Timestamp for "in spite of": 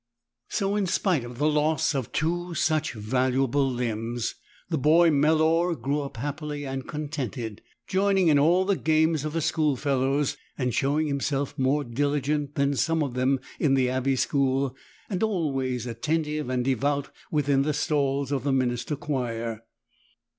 0.77-1.37